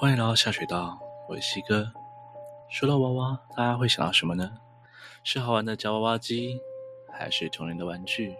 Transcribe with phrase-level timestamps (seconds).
[0.00, 0.96] 欢迎来到下水道，
[1.28, 1.90] 我是西哥。
[2.70, 4.48] 说到娃娃，大家会想到什么呢？
[5.24, 6.60] 是好玩的夹娃娃机，
[7.12, 8.36] 还是童年的玩具？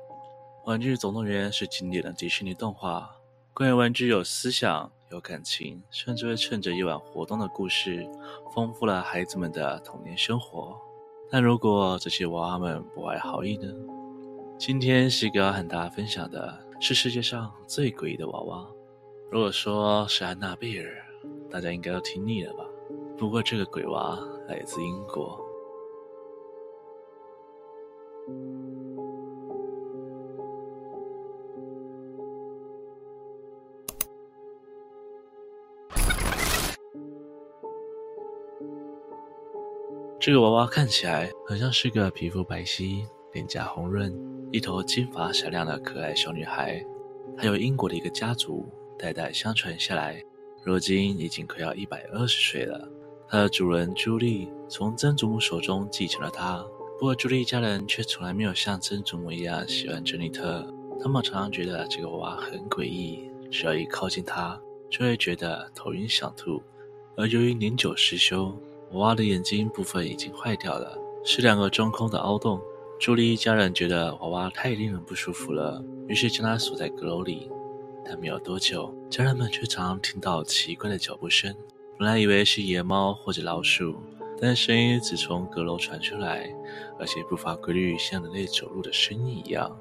[0.66, 3.10] 玩具总动员是经典的迪士尼动画，
[3.52, 8.09] 关于玩具有思想、有感情，甚至会趁着夜晚活动的故事，
[8.54, 10.80] 丰富了孩子们的童年生活。
[11.29, 13.66] 但如果这些娃娃们不怀好意呢？
[14.56, 18.64] 今天西哥要和大家分享的是世界上最诡异的娃娃。
[19.29, 21.04] 如果说是安娜贝尔，
[21.50, 22.64] 大家应该都听腻了吧？
[23.16, 25.44] 不过这个鬼娃来自英国。
[40.20, 44.12] 这个娃娃看起来很像是个皮肤白皙、脸颊红润、
[44.53, 46.84] 一头金发闪亮的可爱小女孩。
[47.36, 48.67] 还有英国的一个家族。
[49.00, 50.20] 代代相传下来，
[50.62, 52.89] 如今已经快要一百二十岁了。
[53.28, 56.64] 它的主人朱莉从曾祖母手中继承了它，
[56.98, 60.67] 不过朱莉一家人却从来没有像曾祖母一样喜欢珍妮特。
[61.03, 66.62] 他们常常觉得这个娃娃很诡异，只要一靠近它，就会觉得头晕想吐。
[67.17, 68.47] 而由于年久失修，
[68.92, 72.61] 娃娃的眼睛部分已经坏掉了，是两个中空的凹洞。
[72.98, 77.48] 朱莉一家人觉得娃娃太令人不舒服了，于是将它锁在阁楼里。
[78.09, 81.55] 但没有多久，家人们却常常听到奇怪的脚步声。
[81.98, 83.97] 本来以为是野猫或者老鼠，
[84.41, 86.48] 但声音只从阁楼传出来，
[86.98, 89.77] 而且不乏规律，像人类走路的声音一样。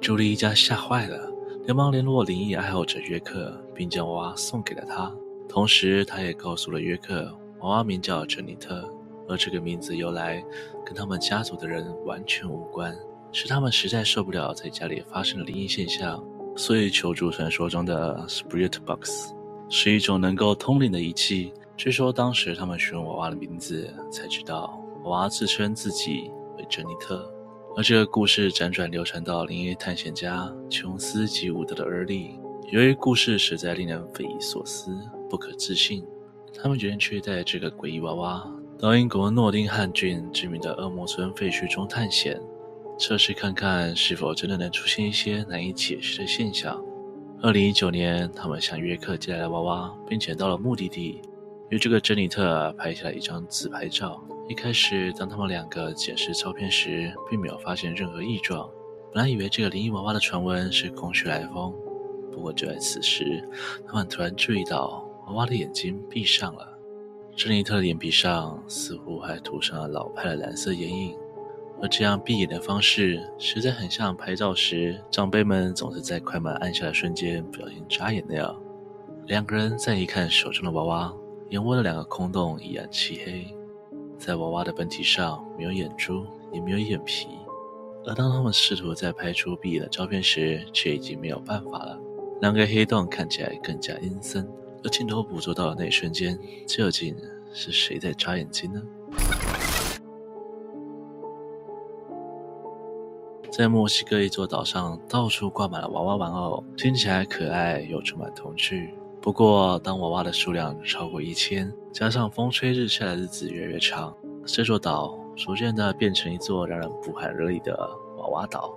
[0.00, 1.32] 朱莉一家吓坏了，
[1.64, 5.14] 连忙联络灵异爱好者约克，并将娃娃送给了他。
[5.48, 8.90] 同时，他也告诉了约克，娃娃名叫珍妮特，
[9.28, 10.44] 而这个名字由来
[10.84, 12.96] 跟他们家族的人完全无关，
[13.30, 16.24] 是他们实在受不了在家里发生的灵异现象。
[16.56, 19.32] 所以，求助传说中的 Spirit Box
[19.68, 21.52] 是一种能够通灵的仪器。
[21.76, 27.28] 据说当时他们询问娃娃的名字，才知道娃娃自称自己为珍妮特。
[27.76, 32.38] 而这个故事辗转流传到灵异探险家琼斯及伍德的耳里。
[32.70, 34.96] 由于故事实在令人匪夷所思、
[35.28, 36.06] 不可置信，
[36.56, 38.48] 他们决定去带这个诡异娃娃
[38.78, 42.40] 到英国诺丁汉郡知名的恶魔村废墟中探险。
[42.98, 46.82] 测试看看是否真的能出现一些难以解释的现象。
[47.42, 51.20] 二零一九年，他们向约克借来了娃娃，并且到了目的地，
[51.68, 54.22] 与这个珍妮特拍下了一张自拍照。
[54.48, 58.68] 一开始，当他们两个检视照片时，并没有发现任何异状。
[59.12, 61.74] 本来以为这个灵异娃娃的传闻是空穴来风，
[62.32, 63.46] 不过就在此时，
[63.86, 66.78] 他们突然注意到娃娃的眼睛闭上了，
[67.36, 71.14] 珍妮特的眼皮上似乎还涂上了老派的蓝色眼影。
[71.82, 78.56] 而这样闭眼的方式，实在很像拍照时长辈们总是在快门按下的瞬间不小心眨眼那样。
[79.26, 81.14] 两个人再一看手中的娃娃，
[81.50, 83.54] 眼窝的两个空洞依然漆黑，
[84.18, 87.28] 在娃娃的本体上没有眼珠，也没有眼皮。
[88.06, 91.98] 而当他们试图再拍出闭眼的照片时，却已经没有办法了。
[92.40, 94.46] 两个黑洞看起来更加阴森，
[94.82, 97.16] 而镜头捕捉到的那一瞬间，究竟
[97.52, 98.82] 是谁在眨眼睛呢？
[103.56, 108.92] 在墨西哥一座岛上，到处挂满了娃娃玩偶，听起来可爱又充满童趣。
[109.22, 114.12] 不过，当娃娃的数量超过一千，加上风吹日晒的日子越来越长，
[114.44, 117.78] 这座岛逐渐的变成一座让人不寒而栗的
[118.18, 118.74] 娃娃岛。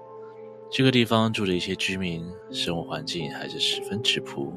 [0.70, 4.54] 这个地方住着一些居民，生活环境还是十分质朴。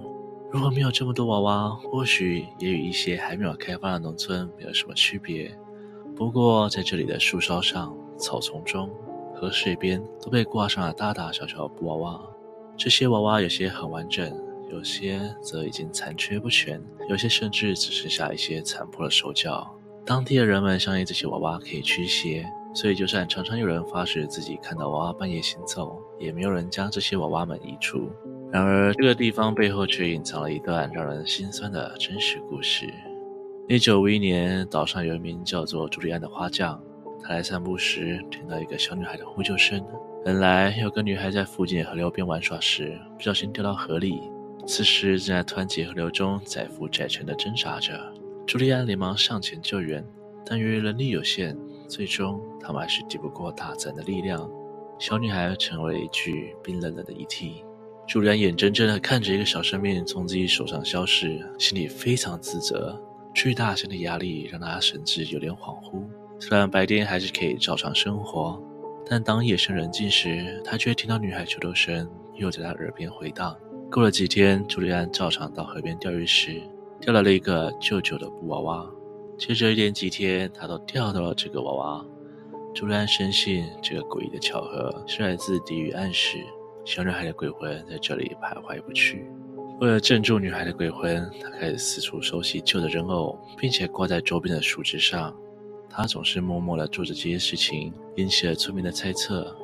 [0.52, 5.50] 如果没有这么多娃娃，或许也与一些还没有开发的农村没有什么区别。
[6.14, 8.90] 不过，在这里的树梢上、草丛中，
[9.40, 12.20] 河水边都被挂上了大大小小的布娃娃，
[12.76, 14.30] 这些娃娃有些很完整，
[14.70, 16.78] 有些则已经残缺不全，
[17.08, 19.74] 有些甚至只剩下一些残破的手脚。
[20.04, 28.10] 当地的人们相信这些娃娃可以驱邪，所以就算常常有人发誓自己看到娃娃半夜行走，也没有人将这些娃娃们移除。
[28.52, 32.92] 然而，这个地方背后却隐藏了一段让人心酸的真实故事。
[33.68, 36.78] 一九五一年，岛上有一名叫做朱利安的花匠。
[37.22, 39.84] 他来散步时，听到一个小女孩的呼救声。
[40.24, 44.20] 本来有个女孩在附近河流边玩耍时，不小心掉到河里。
[44.66, 47.98] 此时正在湍急河流中载浮载沉地挣扎着。
[48.46, 50.04] 朱利安连忙上前救援，
[50.44, 51.56] 但由于人力有限，
[51.88, 54.50] 最终他们还是抵不过大自然的力量。
[54.98, 57.64] 小女孩成为了一具冰冷冷的遗体。
[58.06, 63.00] 朱莉安眼睁睁地看着一个小生命从自己手上消失，心里非常自责。
[63.32, 66.02] 巨大心的压力让他神志有点恍惚。
[66.42, 68.58] 虽然白天还是可以照常生活，
[69.04, 73.54] 但当夜深人静时，他却听到女孩求救声又在他耳边回荡。
[73.92, 76.62] 过了几天，朱利安照常到河边钓鱼时，
[76.98, 78.90] 钓来了一个旧旧的布娃娃。
[79.36, 82.04] 接着一连几天，他都钓到了这个娃娃。
[82.74, 86.38] 朱利安深信这个诡异的巧合是来自地狱暗示，
[86.86, 89.26] 小女孩的鬼魂在这里徘徊不去。
[89.78, 95.36] 为了镇住女孩的鬼魂，他开始四处收集旧的人偶，并且挂在周边的树枝上。
[95.90, 99.54] 他总是默默地做着这些事情，引起了村民的猜测。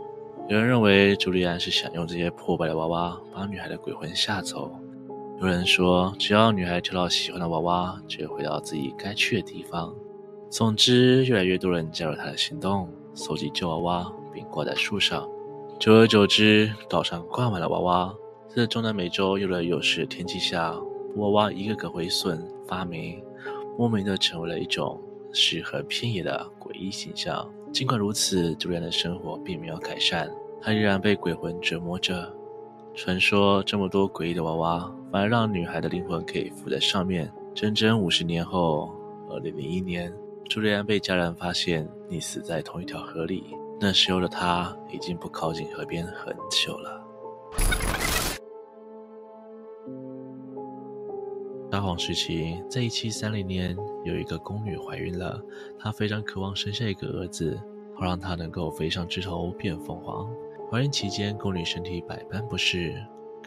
[0.48, 4.70] 有人认为朱利安是想用这些破败的娃娃把女孩的鬼魂吓走。
[5.40, 9.94] 有人说，只要女孩挑到喜欢的娃娃，就会回到自己该去的地方。
[10.50, 15.28] 总之，越来越多人加入他的行动，搜集旧娃娃并挂在树上。
[15.78, 18.14] 久而久之，岛上挂满了娃娃。
[18.48, 20.72] 在中南美洲又热又湿的天气下，
[21.14, 23.22] 布娃娃一个个毁损发霉，
[23.76, 24.98] 莫名的成为了一种
[25.36, 27.46] 适合偏野的诡异形象。
[27.72, 30.30] 尽管如此，朱利安的生活并没有改善，
[30.62, 32.34] 他依然被鬼魂折磨着。
[32.94, 37.30] 传说这么多诡异的娃娃，反而让女孩的灵魂可以附在上面。
[37.54, 38.90] 整整五十年后，
[39.28, 40.10] 二零零一年，
[40.48, 43.44] 朱利安被家人发现溺死在同一条河里。
[43.78, 47.95] 那时候的他已经不靠近河边很久了。
[51.76, 55.38] 沙皇时期，在一七三零年，有一个宫女怀孕了，
[55.78, 57.60] 她非常渴望生下一个儿子，
[57.94, 60.26] 好让她能够飞上枝头变凤凰。
[60.70, 62.94] 怀孕期间，宫女身体百般不适，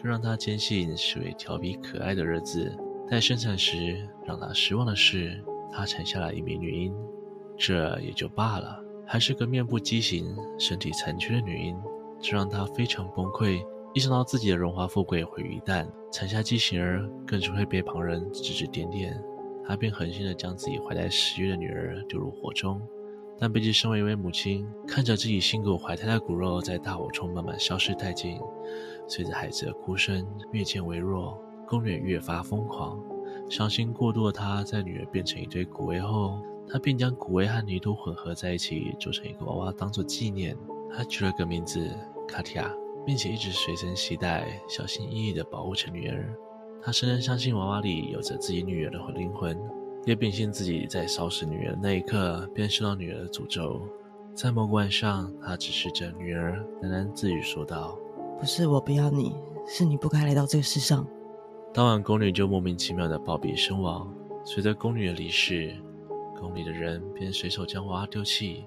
[0.00, 2.72] 更让她坚信是位调皮可爱的儿子。
[3.08, 5.42] 在生产时，让她失望的是，
[5.72, 6.94] 她产下了一名女婴。
[7.58, 11.76] 这也就罢了，还是个面部畸形、身体残缺的女婴，
[12.20, 13.60] 这让她非常崩溃。
[13.92, 19.20] 一想到自己的荣华富贵毁于一旦，产下畸形儿更是会被旁人指指点点，
[19.66, 22.80] 她便狠心地将自己怀胎十月的女儿丢入火中。
[23.36, 28.38] 但贝吉身为一位母亲，看着自己辛苦怀胎的骨肉在大火中慢慢消失殆尽，
[29.08, 31.36] 随着孩子的哭声越渐微弱，
[31.66, 33.02] 宫女越发疯狂。
[33.48, 40.56] 伤心过度的她，在女儿变成一堆骨灰后，她便将骨灰和泥土混合在一起，做成一个娃娃当做纪念。
[40.94, 41.90] 她取了个名字
[42.28, 42.72] 卡提亚，
[43.04, 46.34] 并且一直随身携带，小心翼翼地保护着女儿。
[46.82, 49.58] 她深深相信娃娃里有着自己女儿的灵魂。
[50.06, 53.82] 也秉信自己在烧死女儿的那一刻，便受到女儿的诅咒。
[54.34, 57.98] 在某个晚上，他直视着女儿，喃喃自语说道
[58.40, 59.36] ：“不是我不要你，
[59.66, 61.06] 是你不该来到这个世上。”
[61.74, 64.10] 当晚，宫女就莫名其妙的暴毙身亡。
[64.42, 65.76] 随着宫女的离世，
[66.34, 68.64] 宫里的人便随手将娃娃丢弃。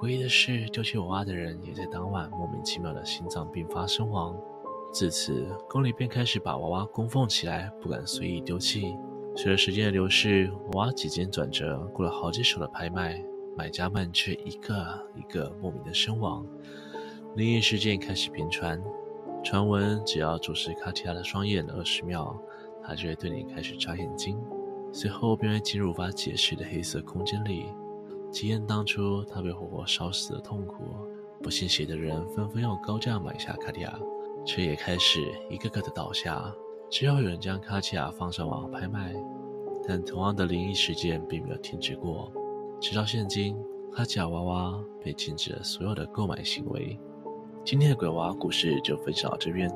[0.00, 4.38] 诡异的是，丢弃娃娃的人也在当晚莫名其妙的心脏病发身亡。
[4.92, 8.96] 自此，宫里便开始把娃娃供奉起来，不敢随意丢弃。
[9.34, 13.20] 随着时间的流逝，娃娃几经转折，过了好几手的拍卖，
[13.56, 16.46] 买家们却一个一个莫名的身亡。
[17.34, 18.80] 灵异事件开始频传，
[19.42, 22.40] 传闻只要注视卡提亚的双眼二十秒，
[22.84, 24.40] 他就会对你开始眨眼睛，
[24.92, 27.66] 随后便会进入无法解释的黑色空间里，
[28.32, 30.84] 体验当初他被活活烧死的痛苦。
[31.42, 33.98] 不信邪的人纷纷用高价买下卡地亚，
[34.44, 36.52] 却也开始一个个的倒下。
[36.90, 39.14] 之后有人将卡提亚放上网拍卖，
[39.86, 42.32] 但同样的灵异事件并没有停止过。
[42.80, 43.56] 直到现今，
[43.92, 46.98] 卡提亚娃娃被禁止了所有的购买行为。
[47.64, 49.70] 今天的鬼娃故事就分享到这边。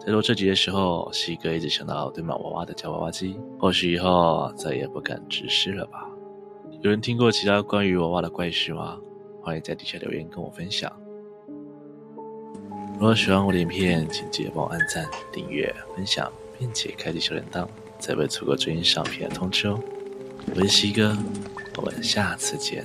[0.00, 6.10] 在录这集的时候，西哥一直想到堆满娃娃的夹娃娃机，或许以后再也不敢直视了吧。
[6.84, 9.00] 有人听过其他关于娃娃的怪事吗？
[9.40, 10.92] 欢迎在底下留言跟我分享。
[12.92, 16.30] 如果喜欢我的影片，请记得帮我按赞、订阅、分享。
[16.58, 17.66] 并且开启小铃铛，
[17.98, 19.80] 才不会错过最新上片的通知哦。
[20.54, 21.16] 我是西哥，
[21.76, 22.84] 我们下次见。